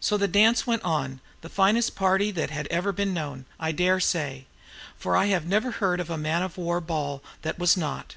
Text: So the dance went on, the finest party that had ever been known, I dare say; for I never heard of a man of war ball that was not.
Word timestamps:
So 0.00 0.16
the 0.16 0.26
dance 0.26 0.66
went 0.66 0.82
on, 0.82 1.20
the 1.42 1.48
finest 1.48 1.94
party 1.94 2.32
that 2.32 2.50
had 2.50 2.66
ever 2.72 2.90
been 2.90 3.14
known, 3.14 3.44
I 3.60 3.70
dare 3.70 4.00
say; 4.00 4.46
for 4.98 5.16
I 5.16 5.28
never 5.38 5.70
heard 5.70 6.00
of 6.00 6.10
a 6.10 6.18
man 6.18 6.42
of 6.42 6.58
war 6.58 6.80
ball 6.80 7.22
that 7.42 7.56
was 7.60 7.76
not. 7.76 8.16